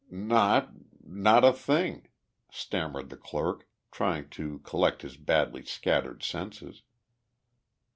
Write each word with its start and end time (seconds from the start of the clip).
"Not 0.09 0.73
not 1.03 1.45
a 1.45 1.53
thing," 1.53 2.07
stammered 2.51 3.11
the 3.11 3.17
clerk, 3.17 3.67
trying 3.91 4.31
to 4.31 4.57
collect 4.65 5.03
his 5.03 5.15
badly 5.15 5.63
scattered 5.63 6.23
senses. 6.23 6.81